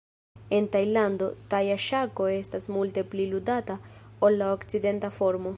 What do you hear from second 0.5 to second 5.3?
En Tajlando, taja ŝako estas multe pli ludata ol la okcidenta